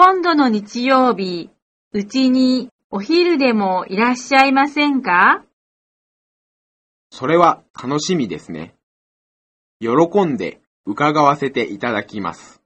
[0.00, 1.50] 今度の日曜日、
[1.90, 5.42] うちにお昼でもいらっしゃいませんか？
[7.10, 8.76] それは楽しみですね。
[9.80, 12.62] 喜んで伺わせていただきます。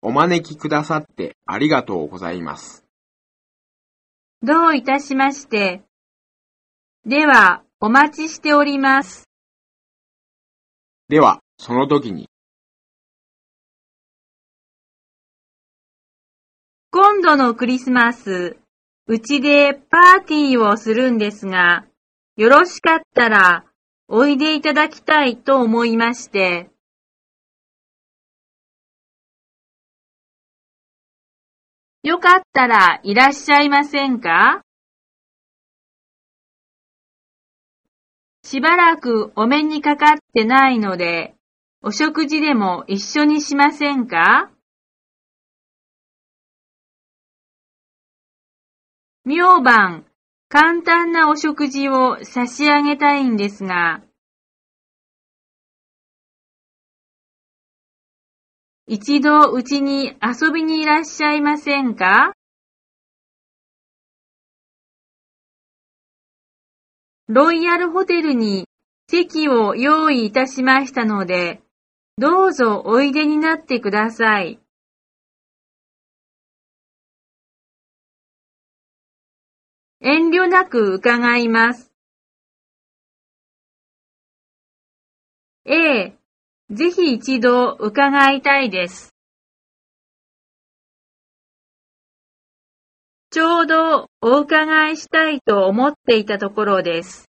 [0.00, 2.84] お招きくださってありがとうございます。
[4.40, 5.82] どういたしまして？
[7.04, 9.28] では、お待ちしております。
[11.08, 12.28] では、その時に。
[17.00, 18.56] 今度のクリスマス、
[19.06, 21.86] うちでパーティーをするんですが、
[22.36, 23.64] よろしかったら
[24.08, 26.70] おいでいただきたいと思いまして。
[32.02, 34.62] よかったらいらっしゃいませんか？
[38.42, 41.36] しばらくお目にかかってないので、
[41.80, 44.50] お食事でも一緒にしませんか？
[49.30, 50.06] 明晩、
[50.48, 54.00] 簡単なお食事を差し上げたいんですが、
[58.86, 62.32] 一度うちに遊びにいらっしゃいませんか？
[67.28, 68.64] ロイヤルホテルに
[69.10, 71.60] 席を用意いたしましたので、
[72.16, 74.58] どうぞおいでになってください。
[80.10, 81.92] 遠慮なく伺います。
[85.66, 86.18] ええ、
[86.70, 89.14] ぜひ一度伺いたいです。
[93.30, 97.28] ちょうどお伺いしたいと思っていたところです。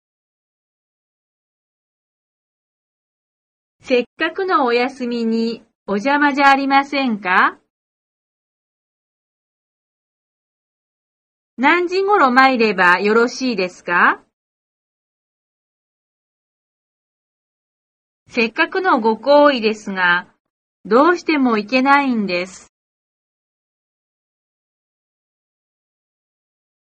[3.80, 7.58] せっかくのお休みにお邪魔じゃありませんか？
[11.58, 14.22] 何時頃参ればよろしいですか？
[18.28, 20.26] せっかくのご好意ですが、
[20.84, 22.74] どうしても行けないんです。